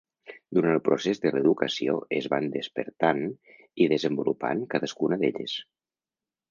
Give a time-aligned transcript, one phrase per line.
[0.57, 3.23] Durant el procés de l'educació es van despertant
[3.85, 5.59] i desenvolupant cadascuna d'elles.